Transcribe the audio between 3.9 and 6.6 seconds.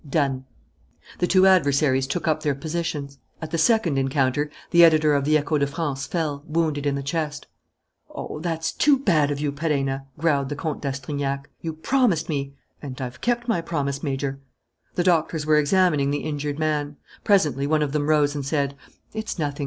encounter, the editor of the Echo de France fell,